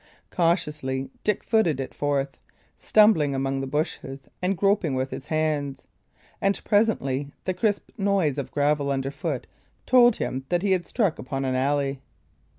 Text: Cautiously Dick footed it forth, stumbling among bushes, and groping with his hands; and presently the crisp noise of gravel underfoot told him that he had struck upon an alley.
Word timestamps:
Cautiously 0.31 1.11
Dick 1.23 1.43
footed 1.43 1.79
it 1.79 1.93
forth, 1.93 2.39
stumbling 2.75 3.35
among 3.35 3.61
bushes, 3.69 4.21
and 4.41 4.57
groping 4.57 4.95
with 4.95 5.11
his 5.11 5.27
hands; 5.27 5.83
and 6.41 6.59
presently 6.63 7.33
the 7.45 7.53
crisp 7.53 7.91
noise 7.99 8.39
of 8.39 8.49
gravel 8.49 8.89
underfoot 8.89 9.45
told 9.85 10.15
him 10.15 10.43
that 10.49 10.63
he 10.63 10.71
had 10.71 10.87
struck 10.87 11.19
upon 11.19 11.45
an 11.45 11.53
alley. 11.53 12.01